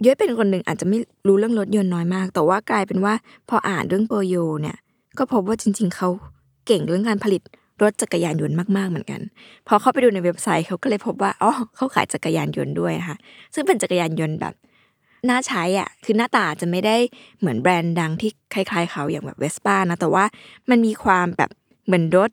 [0.05, 3.15] ย้อยเป็นคนหนึ่งอาจจะไม่รู้เรื่องรถยนต์น้อยมาก แต่ว่ากลายเป็นว่า
[3.49, 4.77] พออ่านเรื่องโปโยเนี่ย
[5.19, 6.09] ก็พบว่าจริง ๆเขา
[6.67, 7.43] เก่งเรื่องการผลิต
[7.83, 9.21] รถจักรยานยนต์มากๆเหมือนกัน
[9.69, 13.17] พอเข้าไปดูในเว็บไซต์เขาก็เลยพบว่าอ๋อเขาขายจักรยานยนต์ด้วยค่ะ
[13.55, 14.55] ซึ่งเป็นจักรยานยนต์แบบ
[15.29, 16.97] น่าใช้อะคือหน้าตาจะไม่ได้
[17.41, 20.25] เหมือนแบรนด์ดังที่คล้าย ๆ เขาอย่างแบบเวสป้านะแต่ว่า
[20.71, 21.51] มันมีความแบบ
[21.87, 22.31] เหมือนรถ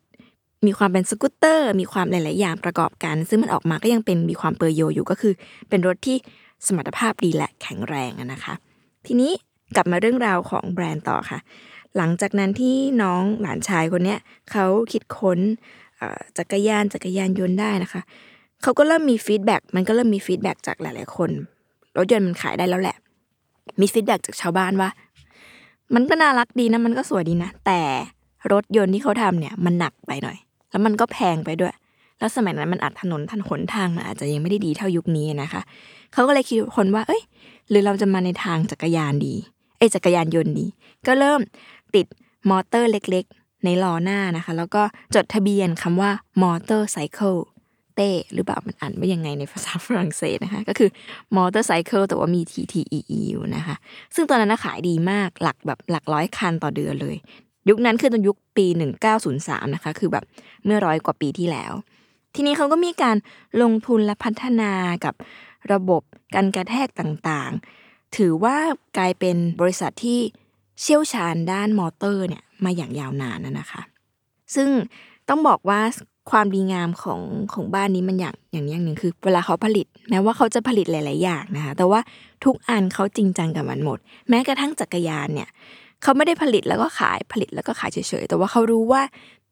[0.66, 5.32] มีความเป็นสกูตเตอร์ มีความหลาย ๆ อย่างประกอบกัน ซึ่งมันออกมาก็ยังเป็นมีความเปอร์โยอยู่ก็คือ
[5.68, 6.16] เป็นรถที่
[6.66, 8.54] สมรรถภาพดีและแข็งแรงนะคะ
[9.06, 9.32] ทีนี้
[9.76, 11.38] กลับมาเรื่องราวของแบรนด์ต่อค่ะ
[11.96, 14.18] หลังจากนั้นที่น้องหลานชายคนเนี้ย
[14.50, 15.38] เขาคิดค้น
[16.38, 18.02] จักรยานจักรยานยนต์ได้นะคะ
[18.62, 21.30] เขาก็เริ่มมี feedback มันก็เริ่มมี feedback จากหลาย ๆ คน
[21.96, 22.96] รถยนต์มันขายได้แล้วแหละ
[23.80, 24.90] มี feedback จากชาวบ้านว่า
[25.94, 27.80] มันก็น่ารักดีนะมันก็สวยดีนะ แต่
[28.52, 30.36] รถยนต์ที่เขาทำเนี่ยมันหนักไปหน่อย
[30.70, 31.74] แล้วมันก็แพงไปด้วย
[32.18, 35.62] แล้วสมัยนั้นมันอัดถนนทันขนทางมันอาจจะยังไม่ได้ดีเท่ายุคนี้นะคะ
[36.12, 37.22] เขาก็เลยคิดค้นว่า เอ้ย
[37.68, 39.34] หรือเราจะมาในทางจักรยานดี
[39.78, 40.66] เอ้จักรยานยนต์ดี
[41.06, 41.40] ก็เริ่ม
[41.94, 42.06] ติด
[42.50, 44.82] มอเตอร์เล็กๆ ในล้อหน้านะคะ แล้วก็
[45.14, 46.10] จดทะเบียนคำว่า
[46.42, 50.90] motocyclette หรือเปล่ามันอ่านว่ายังไงในภาษาฝรั่งเศสนะคะ ก็คือ
[51.36, 53.76] มอเตอร์ไซเคิลแต่ว่ามี T T E E อยู่นะคะ
[54.14, 57.16] ซึ่งตอนนั้นขายดีมากหลักแบบหลักร้อยคันต่อเดือนเลย
[57.68, 58.66] ยุคนั้นคือตอนยุคปี
[59.20, 60.24] 1903 นะคะ คือแบบ
[60.64, 61.72] เมื่อร้อยกว่าปีที่แล้ว
[62.34, 63.16] ทีนี้เขาก็มีการ
[63.62, 64.72] ลงทุนและพัฒนา
[65.04, 65.14] กับ
[65.72, 66.02] ระบบ
[66.34, 68.56] การกระแทกต่างๆ ถือว่า
[68.98, 70.20] กลายเป็นบริษัทที่
[70.80, 73.82] เชี่ยวชาญด้านมอเตอร์เนี่ยมาอย่างยาวนานนะคะ
[74.54, 74.68] ซึ่ง
[75.28, 75.80] ต้องบอกว่า
[76.30, 77.20] ความดีงามของ
[77.52, 82.00] ของบ้านนี้มันอย่างอย่างอย่างหนึ่งคือ เวลาเขาผลิต แม้ว่าเขาจะผลิตหลาย ๆ อย่างนะคะ แต่ว่า
[82.44, 85.48] ทุกอันเขาจริงจังกับมันหมด แม้กระทั่งจักรยานเนี่ย
[86.02, 89.02] เขาไม่ได้ผลิตแล้วก็ขายผลิตแล้วก็ขายเฉย ๆ แต่ว่าเขารู้ว่า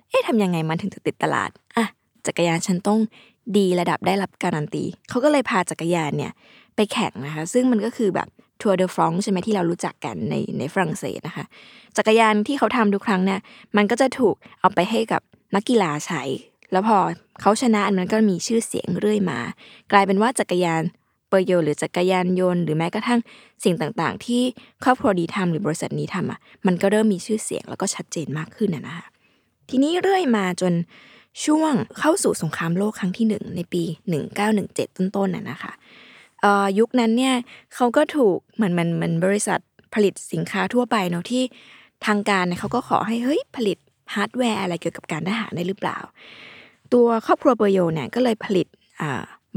[0.08, 1.86] เอ๊ะทำยังไงมันถึงจะติดตลาดอะ
[2.26, 2.98] จักรยานฉันต้อง
[3.56, 6.32] ดีระดับได้รับการันตีเขาก็เลยพาจักรยานเนี่ย
[6.76, 8.28] ไปแข่งนะคะ ซึ่งมันก็คือแบบ
[8.62, 11.44] ทัวร์เดอฟรองใช่ไหมที่เรารู้จักกันในในฝรั่งเศสนะคะ
[11.96, 13.40] จักรยานที่เขาทำทุกครั้งเนี่ย
[13.76, 15.22] มันก็จะถูกเอาไปให้กับ
[15.54, 16.22] นักกีฬาใช้
[16.72, 16.98] แล้วพอ
[17.40, 19.38] เขาชนะอันนั้นก็มีชื่อเสียงเรื่อยมา
[19.92, 20.82] กลายเป็นว่าจักรยาน
[21.28, 23.20] เปอร์โยหรือจักรยานยนต์ หรือแม้กระทั่ง
[23.64, 24.42] สิ่งต่างๆ ที่
[24.84, 29.06] ครอบครัวดีทำหรือบริษัทนี้ทำอะมันก็เริ่มมีชื่อเสียงแล้วก็ชัดเจนมากขึ้นนะคะ
[29.68, 30.72] ทีนี้เรื่อยมาจน
[31.44, 33.82] ช่วงเข้าสู่สงครามโลกครั้งที่หนึ่งในปี
[34.40, 35.72] 1917 ต้นๆน่ะนะคะ
[36.78, 37.34] ยุคนั้นเนี่ย
[37.74, 39.60] เขาก็ถูกเหมือนมันมันบริษัท
[39.94, 41.42] ผลิตสินค้าทั่วไปเนาะที่
[42.06, 43.78] ทางการเนี่ยเขาก็ขอให้เฮ้ยผลิต
[44.14, 45.98] ฮาร์ดแวร์อะไรเกี่ยวกับการทหารได้หรือเปล่า
[46.92, 48.66] ตัวครอบครัวเบย์โยเนี่ยก็เลยผลิต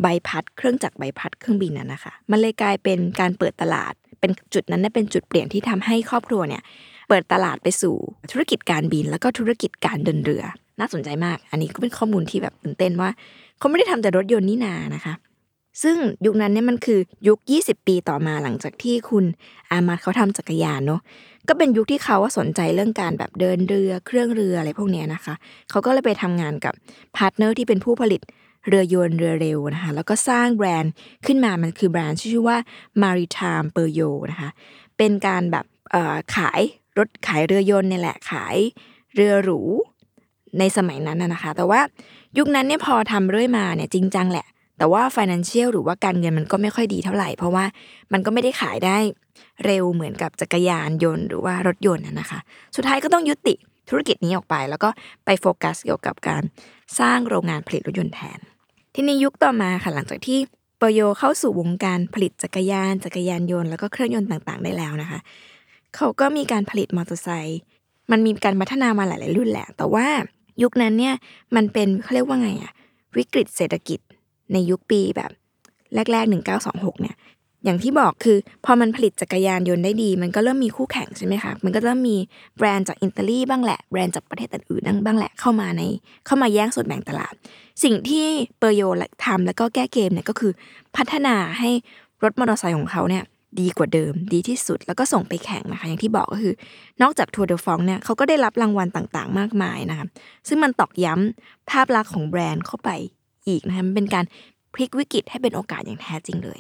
[0.02, 6.62] ใบพัดเครื่องจักรใบพัดเครื่องบินน่ะนะคะมันเลยกลายเป็นการเปิดตลาด เป็นจุดนั้นเป็นจุดเปลี่ยนที่ทำให้ครอบครัวเนี่ย
[7.10, 7.96] เปิดตลาดไปสู่
[8.32, 10.44] ธุรกิจการบิน แล้วก็ธุรกิจการเดินเรือ
[10.80, 13.10] น่าสนใจมาก อันนี้ก็เป็นข้อมูลที่แบบตื่นเต้นว่า
[13.60, 15.14] เขาไม่ได้ทำแต่รถยนต์นี่นานะคะ
[15.84, 19.26] ซึ่งยุคนั้นเนี่ยมันคือยุค 20 ปีต่อมาหลังจากที่คุณ
[19.72, 21.02] Armand เขาทำจักรยานเนาะ
[21.48, 25.34] ก็เป็นยุคที่เขาสนใจเรื่องการแบบเดินเรือเครื่องเรืออะไรพวกนี้นะคะ
[25.70, 26.74] เขาก็เลยไปทำงานกับ
[27.16, 28.22] partner ที่เป็นผู้ผลิต
[28.68, 30.94] เรือยนต์เรือเร็วนะคะแล้วก็สร้างแบรนด์
[31.26, 32.58] ขึ้นมามันคือแบรนด์ชื่อว่า
[33.04, 34.50] Maritime p e r y o นะคะ
[34.98, 35.66] เป็นการแบบ
[36.36, 36.62] ขาย
[36.98, 38.58] รถขายเรือยนต์เนี่ยแหละขาย
[39.16, 39.62] เรือหรู
[40.60, 41.82] ในสมัยนั้นนะคะ แต่ว่า
[42.38, 44.46] ยุคนั้นเนี่ยพอทำเรื่อยมาเนี่ยจริงจังแหละ
[44.78, 47.66] แต่ว่า financial หรือว่าการเงินมันก็ไม่ค่อยดีเท่าไหร่ เพราะว่า
[48.14, 48.98] มันก็ไม่ได้ขายได้
[49.66, 52.40] เร็วเหมือนกับจักรยานยนต์หรือว่ารถยนต์นะคะ
[52.76, 53.56] สุดท้ายก็ต้องยุติ
[53.90, 54.90] ธุรกิจนี้ออกไป แล้วก็
[55.26, 56.44] ไปโฟกัสเกี่ยวกับการ
[57.00, 58.40] สร้างโรงงานผลิตรถยนต์แทน
[58.94, 60.40] ที่ในยุคต่อมาค่ะหลังจากที่
[60.78, 65.20] เปโยเข้าสู่วงการผลิตจักรยาน จักรยานยนต์แล้วก็เครื่องยนต์ต่างๆ ได้แล้วนะคะ
[65.96, 67.60] เขาก็มีการผลิตมอเตอร์ไซค์
[68.12, 70.08] มันมีการพัฒนามาหลายๆรุ่นแหละ แต่ว่า
[70.64, 71.16] ยุคนั้นเนี่ย
[71.56, 72.72] มันเป็นเขาเรียกว่าไงอะ
[73.18, 74.00] วิกฤตเศรษฐกิจ
[74.54, 75.32] ในยุคปีแบบ
[76.12, 76.32] แรกๆ
[76.64, 77.16] 1926 เนี่ย
[77.66, 82.18] อย่างที่บอกคือ พอมันผลิตจักรยานยนต์ได้ดี มันก็เริ่มมีคู่แข่งใช่ไหมคะ มันก็เริ่มมี
[82.58, 85.82] แบรนด์จากอิตาลีบ้างแหละ แบรนด์จากประเทศอื่นๆบ้างแหละ เข้ามาใน
[86.26, 87.34] เข้ามาแย่งส่วนแบ่งตลาด
[87.84, 88.28] สิ่งที่
[88.60, 88.82] เปอร์โย
[89.26, 90.52] ทำแล้วก็แก้เกมเนี่ยก็คือ
[90.98, 91.70] พัฒนาให้
[92.24, 93.24] รถมอเตอร์ไซค์ของเขาเนี่ย
[93.60, 96.54] ดีกว่าเดิม ดีที่สุดแล้วก็ส่งไปแข่งนะคะ อย่างที่บอกก็คือ
[97.02, 100.06] นอกจาก Tour de France เนี่ยเขาก็ได้รับรางวัลต่างๆ มากมายนะคะ
[100.48, 102.90] ซึ่งมันตอกย้ำภาพลักษณ์ของแบรนด์เข้าไป
[103.48, 104.26] อีกนะคะมันเป็นการ
[104.74, 106.60] พลิกวิกฤตให้เป็นโอกาสอย่างแท้จริงเลย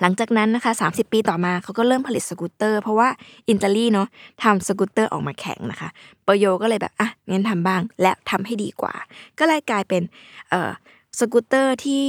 [0.00, 3.08] หลังจากนั้นนะคะ 30 ปีต่อมาเขาก็เริ่มผลิตสกูตเตอร์ เพราะว่า
[3.48, 4.08] อินเตอรี่เนาะ
[4.42, 5.88] ทำสกูตเตอร์ออกมาแข่งนะคะ
[6.26, 8.94] ปโยก็เลยแบบอะงั้นทำบ้างและทำให้ดีกว่า
[9.38, 10.02] ก็เลยกลายเป็น
[10.50, 10.70] เอ่อ
[11.18, 12.04] สกูตเตอร์ที่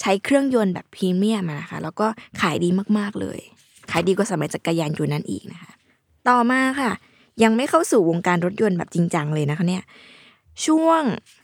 [0.00, 2.06] ใช้เครื่องยนต์แบบพรีเมียมนะคะแล้วก็
[2.40, 3.40] ขายดีมากๆเลย
[3.90, 5.70] ขายดีกว่าสมัยจักรยานยนต์นั้นอีกนะคะ
[6.28, 6.90] ต่อมาค่ะ
[7.42, 9.82] ยังไม่เข้าสู่วงการรถยนต์แบบจริงจังเลยนะคะเนี่ย
[10.66, 11.02] ช่วง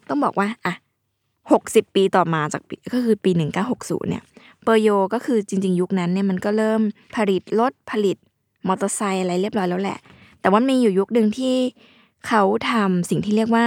[0.09, 0.75] ต้องบอกว่าอะ
[1.54, 3.30] 60 ปีต่อมาจากก็คือปี
[3.70, 4.22] 1960เนี่ย
[4.62, 6.80] เปอร์โยก็คือจริง ๆ ยุคนั้นเนี่ยมันก็เริ่ม
[7.16, 8.16] ผลิตรถผลิต
[8.68, 9.98] มอเตอร์ไซค์อะไรเรียบร้อยแล้วแหละ
[10.40, 11.56] แต่ว่ามีอยู่ยุคหนึ่งที่
[12.28, 13.64] เขาทำสิ่งที่เรียกว่า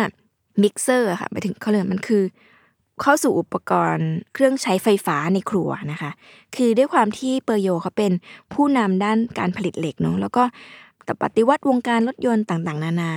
[0.61, 2.23] มิกเซอร์ค่ะไปถึงเขาเลยมันคือ
[3.01, 6.11] เข้าสู่อุปกรณ์เครื่องใช้ไฟฟ้าในครัวนะคะ
[6.55, 8.11] คือด้วยความที่เปอร์โยเขาเป็น
[8.53, 10.43] ผู้นำด้านการผลิตเหล็กเนาะแล้วก็
[11.05, 13.11] แต่ปฏิวัติวงการรถยนต์ต่างๆ นานา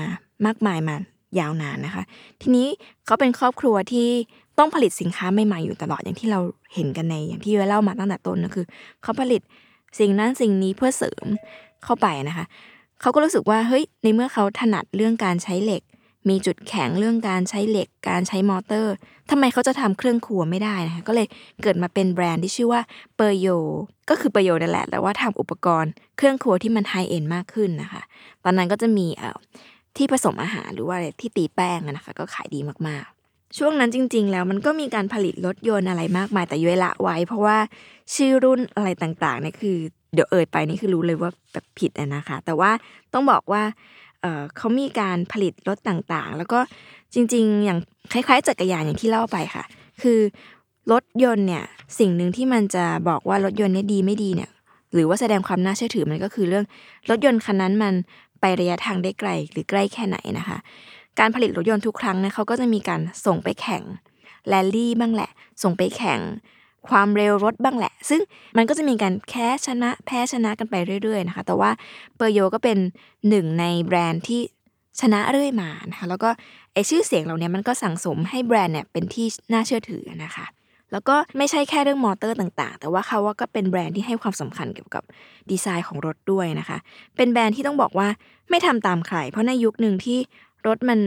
[0.46, 0.96] มากมายมา
[1.38, 2.05] ยาวนานนะคะ
[2.42, 2.68] ทีนี้
[3.07, 4.09] เขาเป็นครอบครัวที่
[4.59, 6.41] ต้องผลิตสินค้าใหม่ๆอยู่ตลอดอย่างที่เรา
[6.75, 8.67] เห็นกันในอย่างที่เล่ามาตั้งแต่ต้นก็คือ
[9.03, 9.41] เขาผลิต
[9.99, 11.27] สิ่งนั้นสิ่งนี้เพื่อเสริม
[11.85, 12.47] เข้าไปนะคะ
[13.01, 15.83] เขาก็รู้สึกว่าเฮ้ยในเมื่อเขาถนัดเรื่องการใช้เหล็ก
[16.29, 18.95] มีจุดแข็งเรื่องการใช้เหล็ก การใช้มอเตอร์
[19.31, 21.27] ทำไมเขาจะทำเครื่องครัวไม่ได้นะคะก็เลย
[21.62, 22.81] เกิดมาเป็นแบรนด์ที่ชื่อว่า
[23.17, 23.49] เปอร์โย
[24.11, 28.03] ก็คือเปอร์โยนั่นแหละแต่ว่าทำอุปกรณ์เครื่องครัวที่มัน high-end มากขึ้นนะคะ
[28.45, 29.37] ตอนนั้นก็จะมีเอ่อ
[29.97, 33.22] ที่ผสมอาหารหรือว่าที่ตีแป้งนะคะก็ขายดีมากๆ
[33.59, 37.57] ช่วงนั้นจริง ๆ แล้วมันก็มีการผลิตรถยนต์อะไรมากมายแต่ย้อยละไว้ เพราะว่า
[38.15, 39.77] ชื่อรุ่นอะไรต่างๆเนี่ยคือ
[40.15, 42.71] เดี๋ยวเอ่ยไปนี่คือรู้เลยว่าแบบผิดนะคะ แต่ว่า
[43.12, 43.62] ต้องบอกว่า
[44.57, 46.61] เขามีการผลิตรถต่างๆ แล้วก็
[47.15, 47.79] จริง ๆ อย่าง
[48.12, 49.65] คล้ายๆจักรยานอย่างที่เล่าไปค่ะ
[50.03, 50.19] คือ
[50.93, 51.65] รถยนต์เนี่ย
[51.99, 54.51] สิ่งหนึ่งที่มันจะบอกว่ารถยนต์เนี่ยดีไม่ดีเนี่ย
[54.95, 56.65] หรือว่าแสดงความน่าเชื่อถือมันก็คือเรื่อง
[57.11, 57.95] รถยนต์คันนั้นมัน
[58.41, 60.59] ไประยะทางได้ไกลหรือใกล้แค่ไหนนะคะ
[61.18, 63.83] การผลิตรถยนต์ทุกครั้งเนี่ยเขาก็จะมีการส่งไปแข่ง
[64.48, 65.31] แรลลี่บ้างแหละ
[65.62, 66.20] ส่งไปแข่ง
[66.88, 68.20] ความเร็วรถบ้างแหละ ซึ่ง
[68.57, 71.70] มันก็จะมีการแค่ชนะแพ้ชนะกันไปเรื่อยๆนะคะ แต่ว่า
[72.16, 72.79] เปอร์โยก็เป็น
[73.29, 74.40] หนึ่งในแบรนด์ที่
[75.01, 76.31] ชนะเรื่อยมานะคะแล้วก็
[76.72, 80.46] ไอ้ชื่อเสียงเหล่านี้มันก็สั่งสมให้แบรนด์เนี่ยเป็นที่น่าเชื่อถือนะคะ
[80.92, 85.03] แล้วก็ไม่ใช่แค่เรื่องมอเตอร์ต่างๆ แต่ว่าเขาว่าก็เป็นแบรนด์ที่ให้ความสำคัญเกี่ยวกับ
[85.51, 86.79] ดีไซน์ของรถด้วยนะคะ
[87.16, 88.09] เป็นแบรนด์ที่ต้องบอกว่า
[88.51, 90.18] ไม่ทำตามใคร เพราะในยุคหนึ่งที่
[90.66, 91.01] รถมัน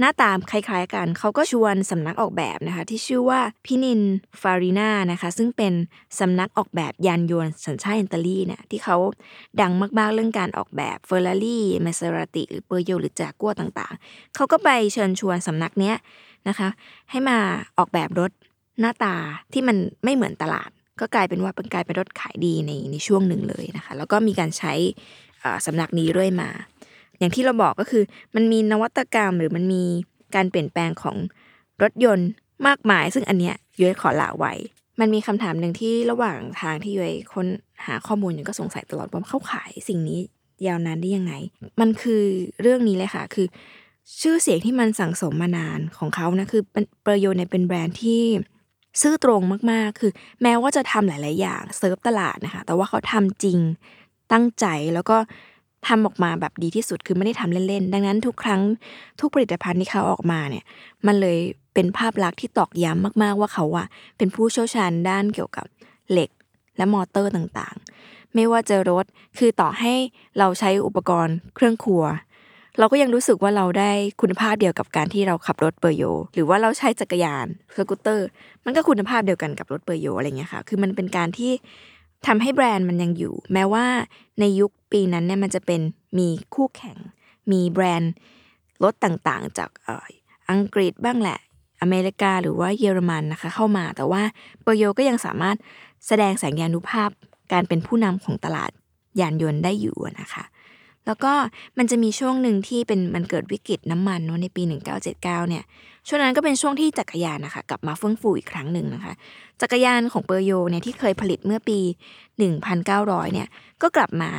[0.00, 5.72] หน้าตาคล้ายๆกัน เขาก็ชวนสำนักออกแบบนะคะ ที่ชื่อว่า Pininfarina นะคะ ซึ่งเป็น
[6.20, 8.96] สำนักออกแบบยานยนต์สัญชาติอิตาลีเนี่ยที่เขา
[9.60, 15.96] ดังมากๆเรื่องการออกแบบ Ferrari Maserati หรือเปอร์โยหรือจากัวต่างๆ เขาก็ไปเชิญชวนสำนักเนี้ย
[16.48, 16.68] นะคะ
[17.10, 17.38] ให้มา
[17.78, 18.30] ออกแบบรถ
[18.80, 19.14] หน้าตา
[19.52, 24.72] ที่มันไม่เหมือนตลาด ก็กลายเป็นว่าเป็นกลายเป็นรถขายดีในในช่วงหนึ่งเลยนะคะ แล้วก็มีการใช้
[25.66, 26.50] สำนักนี้เรื่อยมา
[27.18, 28.02] อย่างที่เราบอกก็คือ
[28.34, 29.84] มันมีนวัตกรรมหรือมันมี
[30.34, 31.16] การเปลี่ยนแปลงของ
[31.82, 32.28] รถยนต์
[32.66, 34.52] มากมาย ซึ่งอันเนี้ยยุ้ยขอละไว้
[35.00, 37.46] มันมีคำถามหนึ่งที่ระหว่างทางที่ยุ้ยค้น
[37.86, 40.20] หาข้อมูลอยู่ก็สงสัยตลอดว่าเขาขายสิ่งนี้
[40.66, 41.32] ยาวนานได้ยังไง
[41.80, 42.22] มันคือ
[42.62, 43.46] เรื่องนี้เลยค่ะ คือ
[44.20, 46.62] ชื่อเสียงที่มันสั่งสมมานานของเขานะคือ
[47.06, 48.22] ประโยชน์เนี่ยเป็นแบรนด์ที่
[49.02, 53.58] ซื่อตรงมากๆ คือ แม้ว่าจะทำหลาย ๆ อย่างเซิร์ฟตลาดนะคะ แต่ว่าเขาทำจริง
[54.32, 55.16] ตั้งใจแล้วก็
[55.88, 58.60] ทำออกมาแบบดีที่สุดคือไม่ได้ทำเล่นๆ ดังนั้นทุกครั้ง
[59.20, 60.64] ทุกผลิตภัณฑ์ที่เขาออกมาเนี่ย
[61.06, 61.38] มันเลย
[61.74, 63.86] เป็นภาพลักษณ์ที่ตอกย้ำมากๆว่าเขาอะ
[64.18, 65.66] เป็นผู้เชี่ยวชาญด้านเกี่ยวกับ
[66.10, 66.30] เหล็ก
[66.76, 69.04] และมอเตอร์ต่างๆ ไม่ว่าจะรถ
[69.38, 69.92] คือต่อให้
[70.38, 72.04] เราใช้อุปกรณ์เครื่องครัว
[72.78, 76.02] เราก็ยังรู้สึกว่าเราได้คุณภาพเดียวกับการที่เราขับรถเปอร์โย
[76.34, 78.28] หรือว่าเราใช้จักรยานสกูตเตอร์
[78.64, 81.52] มันก็คุณภาพเดียวกันกับรถเปอร์โยอะไรเงี้ยค่ะ คือมันเป็นการที่
[82.26, 83.86] ทำให้แบรนด์มันยังอยู่ แม้ว่า
[84.40, 85.80] ในยุค ปีนั้นเนี่ยมันจะเป็น
[86.18, 86.98] มีคู่แข่ง
[87.52, 88.12] มีแบรนด์
[88.84, 89.70] รถต่างๆ จาก
[90.50, 91.38] อังกฤษบ้างแหละ
[91.82, 94.22] อเมริกาหรือว่าเยอรมันนะคะเข้ามา แต่ว่า
[94.62, 95.56] เปโยก็ยังสามารถ
[96.06, 97.10] แสดงแสงยานุภาพ
[97.52, 98.70] การเป็นผู้นำของตลาด
[99.20, 100.44] ยานยนต์ได้อยู่นะคะ
[101.06, 101.32] แล้วก็
[101.78, 104.62] มันจะมีช่วงหนึ่งที่เป็นมันเกิดวิกฤตน้ำมันเนาะในปี
[105.06, 105.64] 1979 เนี่ย
[106.06, 109.12] ช่วงนั้นก็เป็นช่วงที่จักรยานนะคะกลับมาเฟื่องฟูอีกครั้งหนึ่งนะคะ
[109.60, 111.78] จักรยานของเปอร์โยเนี่ยที่เคยผลิตเมื่อปี
[112.56, 113.48] 1900 เนี่ย
[113.82, 114.30] ก็กลับมา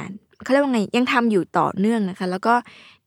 [0.45, 2.55] เขาเรียกว่าไงยังทำอยู่ต่อเนื่องนะคะ แล้วก็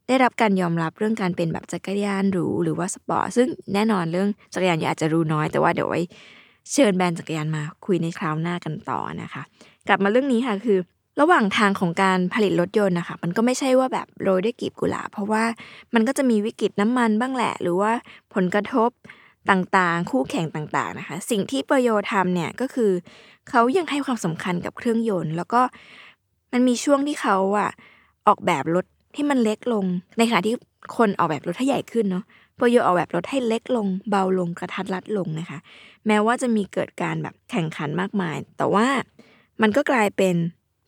[0.08, 6.00] ได้รับการยอมรับเรื่องการเป็นแบบจักรยานหรูหรือว่าสปอร์ตซึ่งแน่นอนเรื่องจักรยานอาจจะรู้น้อยแต่ว่าเดี๋ยวไว้
[6.72, 9.42] เชิญแบรนด์จักรยานมาคุยในคราวหน้ากันต่อนะคะ
[9.88, 10.78] กลับมาเรื่องนี้ค่ะคือ
[11.20, 15.44] ระหว่างทางของการผลิตรถยนต์นะคะ มันก็ไม่ใช่ว่าแบบโรยด้วยกลีบกุหลาบเพราะว่า
[15.94, 17.92] มันก็จะมีวิกฤตน้ำมันบ้างแหละ หรือว่า
[18.34, 18.90] ผลกระทบ
[19.50, 22.92] ต่างๆ คู่แข่งต่างๆนะคะ สิ่งที่ปโยทำเนี่ยก็คือ
[23.48, 25.62] เขายังให้ความสำคัญกับเครื่องยนต์ แล้วก็
[26.52, 27.70] มันมีช่วงที่เขาอะ
[28.26, 28.84] ออกแบบรถ
[29.14, 29.84] ที่มันเล็กลง
[30.18, 30.54] ในขณะที่
[30.96, 32.24] คนออกแบบรถให้ใหญ่ขึ้นเนาะ
[32.58, 35.58] ปโยออกแบบรถให้เล็กลง เบาลงกระทัดรัดลงนะคะ
[36.06, 38.86] แม้ว่าจะมีเกิดการแบบแข่งขันมากมาย แต่ว่า
[39.62, 40.34] มันก็กลายเป็น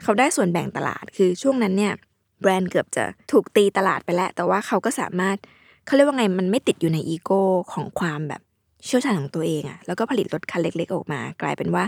[0.03, 1.93] เขาได้ส่วนแบ่งตลาด คือช่วงนั้นเนี่ย
[2.41, 5.37] แบรนด์เกือบจะถูกตีตลาดไปแล้ว แต่ว่าเขาก็สามารถ
[5.87, 7.43] เขาเรียกว่าไงมันไม่ติดอยู่ในอีโก้
[7.73, 8.43] ของความแบบ
[8.85, 11.85] เชี่ยวชาญของตัวเองอะแล้วก็ผลิตรถคันเล็ก ๆ ออกมา กลายเป็นว่า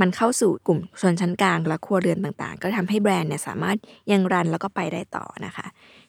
[0.00, 3.76] มันเข้าสู่กลุ่มชนชั้นกลางและครัวเรือนต่างๆ ก็ทำให้แบรนด์เนี่ยสามารถ
[4.12, 5.66] ยังรันแล้วก็ไปได้ต่อนะคะ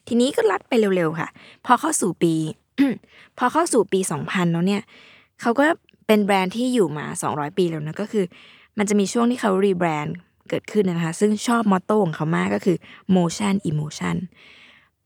[0.08, 1.28] ทีนี้ก็ลัดไปเร็วๆค่ะ
[1.66, 2.34] พอเข้าสู่ปี
[3.38, 4.82] พอเข้าสู่ปี 2000 แล้วเนี่ย
[5.40, 5.66] เขาก็
[6.06, 8.24] เป็นแบรนด์ที่อยู่มา 200 ปีแล้วนะก็คือ
[8.78, 10.16] มันจะมีช่วงที่เขารีแบรนด์
[10.48, 12.76] เกิดขึ้นนะคะ ซึ่งชอบมอตโต้ของเขามากก็คือ
[13.16, 14.16] motion emotion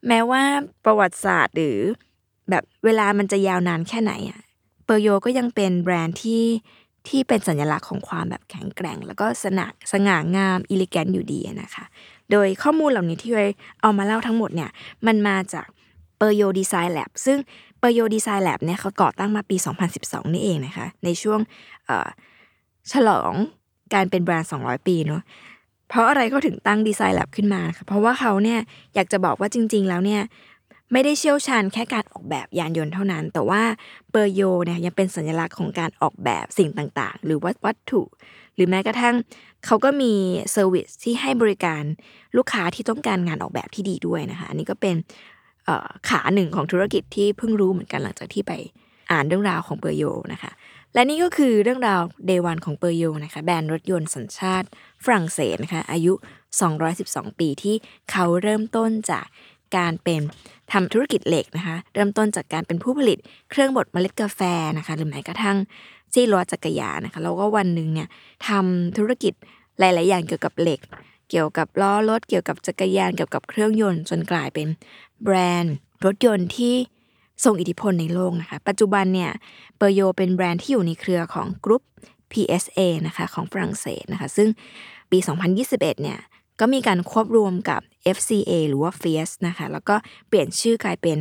[0.07, 0.43] แม้ว่า
[0.85, 1.79] ประวัติศาสตร์หรือ
[2.51, 4.41] แบบเวลามันจะยาวนานแค่ไหนอะ
[4.85, 6.43] เปอร์โยก็ยังเป็นแบรนด์ที่
[7.11, 11.85] ที่เป็นสัญลักษณ์ของความแบบแข็งแกร่ง แล้วก็สนาสง่างามอิเลแกนอยู่ดีนะคะ
[12.31, 13.47] โดยข้อมูลเหล่านี้ที่เรา
[13.81, 14.71] เอามาเล่าทั้งหมดเนี่ย
[15.07, 15.67] มันมาจาก
[16.19, 17.39] เปอร์โยดีไซน์แลบซึ่ง
[17.79, 19.57] เปอร์โยดีไซน์แลบเนี่ยเขาก่อตั้งมาปี
[19.95, 21.41] 2012 นี่เองนะคะ ในช่วง
[22.93, 23.33] ฉลอง
[23.95, 25.23] การเป็นแบรนด์ 200 ปีเนาะ
[25.89, 28.61] เพราะอะไรเขาถึงตั้งดีไซน์แลบขึ้นมาคะเพราะว่าเขาเนี่ย
[28.95, 30.23] อยากจะบอกว่าจริง ๆ แล้วเนี่ย
[30.93, 33.63] ไม่ได้เชี่ยวชาญแค่การออกแบบยานยนต์เท่านั้น แต่ว่า
[34.11, 38.03] เปอร์โยเนี่ยยังเป็นสัญลักษณ์ของการออกแบบสิ่งต่างๆ หรือว่าวัตถุ
[38.55, 39.15] หรือแม้กระทั่ง
[39.67, 40.13] เขาก็มี
[40.53, 41.83] เซอร์วิสที่ให้บริการ
[42.37, 44.97] ลูกค้าที่ต้องการงานออกแบบที่ดีด้วยนะคะ อันนี้ก็เป็น
[46.09, 48.53] ขาหนึ่งของธุรกิจที่เพิ่งรู้เหมือนกันหลังจากที่ไป
[49.11, 50.51] อ่านเรื่องราวของเปอร์โยนะคะ
[50.95, 54.69] และนี่ก็คือเรื่องราวเดวันของเปอร์โยนะคะแบรนด์รถยนต์สัญชาติ
[55.05, 56.13] ฝรั่งเศสนะคะอายุ
[56.77, 57.77] 212 ปีที่
[58.11, 59.27] เขาเริ่มต้นจาก
[59.77, 60.21] การเป็น
[60.73, 63.19] ทำธุรกิจเหล็กนะคะ เริ่มต้นจากการเป็นผู้ผลิต
[63.51, 64.41] เครื่องบดเมล็ดกาแฟ
[64.79, 65.57] นะคะ หรือแม้กระทั่ง
[66.13, 68.09] ซี่ล้อจักรยานนะคะแล้วก็วันหนึ่งเนี่ย
[68.49, 69.33] ทำธุรกิจ
[69.79, 70.81] หลาย ๆ อย่างเกี่ยวกับเหล็ก
[71.31, 74.69] เกี่ยวกับล้อรถเกี่ยวกับจักรยานเกี่ยวกับเครื่องยนต์จนกลายเป็น
[75.23, 76.75] แบรนด์รถยนต์ที่
[77.45, 79.31] ทรงอิทธิพลในโลกนะคะ ปัจจุบันเนี่ย
[79.77, 81.83] เปอร์โยเป็นแบรนด์ที่อยู่ในเครือของกรุ๊ป
[82.33, 84.49] PSA นะคะของฝรั่งเศสนะคะ ซึ่ง
[85.11, 85.19] ปี
[85.61, 86.19] 2021 เนี่ย
[86.61, 87.81] ก็มีการควบรวมกับ
[88.17, 89.97] FCA หรือว่า f i e s นะคะ แล้วก็
[90.29, 91.19] เปลี่ยนชื่อกลายเป็น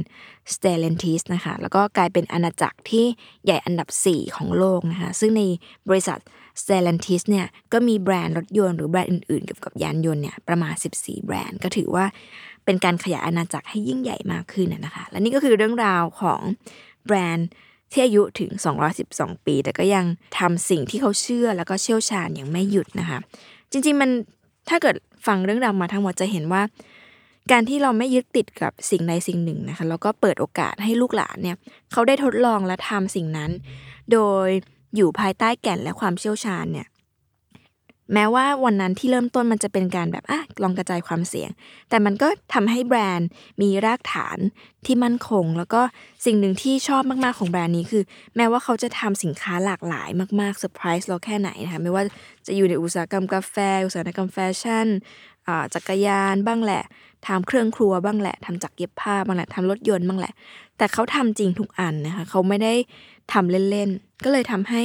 [0.54, 3.06] Stellantis นะคะ แล้วก็กลายเป็นอาณาจักรที่
[3.45, 5.41] ใหญ่อันดับ 4 ของโลกนะคะ ซึ่งใน
[5.89, 6.19] บริษัท
[6.62, 12.06] Stellantis เนี่ย ก็มีแบรนด์รถยนต์หรือแบรนด์อื่นๆ เกี่ยวกับยานยนต์เนี่ย ประมาณ 14 แบรนด์ ก็ถือว่า
[12.65, 16.41] เป็นการขยายอาณาจักรให้ยิ่งใหญ่มากขึ้นนะคะ และนี่ก็คือเรื่องราวของ
[17.06, 17.47] แบรนด์
[17.91, 18.52] ที่อายุถึง
[18.99, 20.06] 212 ปี แต่ก็ยัง
[20.39, 23.19] ทำสิ่งที่เขาเชื่อแล้วก็เชี่ยวชาญอย่างไม่หยุดนะคะ
[23.71, 24.10] จริงๆมัน
[24.69, 24.95] ถ้าเกิด
[25.27, 26.62] ฟังเรื่องราวมาทั้งหมดจะเห็นว่า
[27.51, 31.58] การที่เราไม่ยึดติดกับสิ่งใดสิ่งหนึ่งนะคะแล้วก็เปิดโอกาสให้ลูกหลานเนี่ย
[31.91, 33.51] เขาได้ทดลองและทำสิ่งนั้น
[34.12, 34.47] โดย
[34.95, 36.88] อยู่ภายใต้แก่นและความเชี่ยวชาญเนี่ย
[38.13, 41.50] แม้ว่าวันนั้นที่เริ่มต้นมันจะเป็นการแบบอะลองกระจายความเสี่ยง
[41.89, 43.28] แต่มันก็ทำให้แบรนด์
[43.62, 44.38] มีรากฐาน
[44.86, 45.82] ที่มั่นคง แล้วก็
[46.26, 48.04] สิ่งหนึ่งที่ชอบมากๆของแบรนด์นี้คือ
[48.36, 50.10] แม้ว่าเขาจะทำสินค้าหลากหลาย
[50.41, 52.04] มากๆเซอร์ไพรส์เราแค่ไหนนะคะไม่ว่า
[52.48, 54.88] จะอยู่ในอุตสาหกรรมกาแฟ อุตสาหกรรมแฟชั่น
[55.74, 56.84] จักรยานบ้างแหละ
[57.28, 60.34] ทำเครื่องครัวบ้างแหละทำจักรเย็บผ้าบ้างแหละทำรถยนต์บ้างแหละ
[60.78, 62.74] แต่เขาทำจริงทุกอันนะคะเขาไม่ได้
[63.34, 64.82] ทำเล่นๆก็เลยทำให้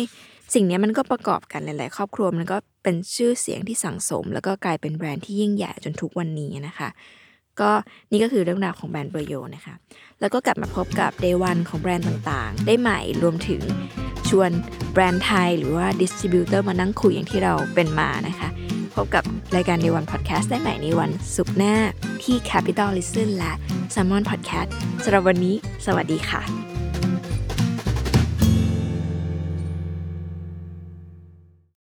[0.55, 6.89] สิ่งนี้มันก็ประกอบกันหลาย ๆ ครอบครัวมันก็เป็นชื่อเสียงที่สั่งสม แล้วก็กลายเป็นแบรนด์ที่ยิ่งใหญ่จนทุกวันนี้นะคะ
[7.61, 7.71] ก็
[8.11, 9.75] นี่ก็คือเรื่องราวของแบรนด์เบอร์โยนะคะ
[10.21, 13.63] แล้วก็กลับมาพบกับ Day วันของแบรนด์ต่างๆ ได้ใหม่รวมถึง
[14.29, 14.51] ชวน
[14.93, 18.49] แบรนด์ไทย หรือว่า distributor มานั่งคุยอย่างที่เราเป็นมานะคะ
[18.95, 19.25] พบกับ
[19.57, 21.75] รายการ Day One Podcast ได้ใหม่ในวันศุกร์หน้า
[22.23, 23.53] ที่ Capital Listen และ
[23.95, 24.69] s ซ m o n Podcast
[25.05, 25.55] สำหรับวันนี้
[25.87, 26.74] สวัสดีค่ะ